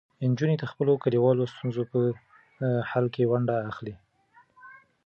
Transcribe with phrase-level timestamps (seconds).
[0.31, 1.99] نجونې د خپلو کلیوالو ستونزو په
[2.89, 3.95] حل کې ونډه اخلي.